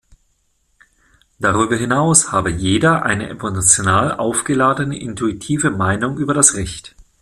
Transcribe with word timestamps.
Darüber 1.37 1.75
hinaus 1.75 2.31
habe 2.31 2.49
jeder 2.49 3.03
eine 3.05 3.29
emotional 3.29 4.13
aufgeladene, 4.17 4.97
intuitive 4.99 5.69
Meinung 5.69 6.17
über 6.17 6.33
das 6.33 6.55
Recht. 6.55 6.95